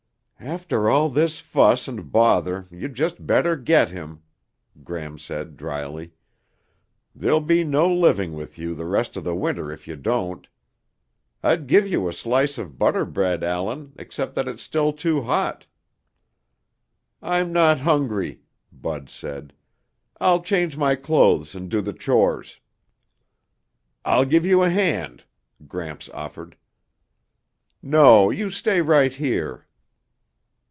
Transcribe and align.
"After 0.43 0.89
all 0.89 1.09
this 1.11 1.39
fuss 1.39 1.87
and 1.87 2.11
bother 2.11 2.65
you'd 2.71 2.95
just 2.95 3.27
better 3.27 3.55
get 3.55 3.91
him," 3.91 4.23
Gram 4.83 5.19
said 5.19 5.55
dryly. 5.55 6.13
"There'll 7.13 7.41
be 7.41 7.63
no 7.63 7.87
living 7.93 8.33
with 8.33 8.57
you 8.57 8.73
the 8.73 8.87
rest 8.87 9.15
of 9.15 9.23
the 9.23 9.35
winter 9.35 9.71
if 9.71 9.87
you 9.87 9.95
don't. 9.95 10.47
I'd 11.43 11.67
give 11.67 11.85
you 11.87 12.07
a 12.07 12.11
slice 12.11 12.57
of 12.57 12.79
butter 12.79 13.05
bread, 13.05 13.43
Allan, 13.43 13.93
except 13.97 14.33
that 14.33 14.47
it's 14.47 14.63
still 14.63 14.91
too 14.93 15.21
hot." 15.21 15.67
"I'm 17.21 17.53
not 17.53 17.81
hungry," 17.81 18.41
Bud 18.73 19.11
said. 19.11 19.53
"I'll 20.19 20.41
change 20.41 20.75
my 20.75 20.95
clothes 20.95 21.53
and 21.53 21.69
do 21.69 21.81
the 21.81 21.93
chores." 21.93 22.59
"I'll 24.03 24.25
give 24.25 24.47
you 24.47 24.63
a 24.63 24.71
hand," 24.71 25.23
Gramps 25.67 26.09
offered. 26.09 26.57
"No, 27.83 28.31
you 28.31 28.49
stay 28.49 28.81
right 28.81 29.13
here." 29.13 29.67